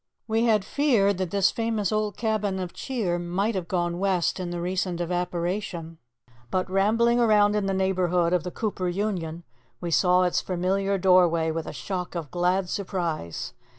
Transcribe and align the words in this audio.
We 0.27 0.45
had 0.45 0.65
feared 0.65 1.19
that 1.19 1.29
this 1.29 1.51
famous 1.51 1.91
old 1.91 2.17
cabin 2.17 2.57
of 2.59 2.73
cheer 2.73 3.19
might 3.19 3.53
have 3.53 3.67
gone 3.67 3.99
west 3.99 4.39
in 4.39 4.49
the 4.49 4.59
recent 4.59 4.99
evaporation; 4.99 5.99
but 6.49 6.67
rambling 6.71 7.19
round 7.19 7.55
in 7.55 7.67
the 7.67 7.73
neighbourhood 7.75 8.33
of 8.33 8.41
the 8.41 8.49
Cooper 8.49 8.89
Union 8.89 9.43
we 9.79 9.91
saw 9.91 10.23
its 10.23 10.41
familiar 10.41 10.97
doorway 10.97 11.51
with 11.51 11.67
a 11.67 11.71
shock 11.71 12.15
of 12.15 12.31
glad 12.31 12.67
surprise. 12.67 13.53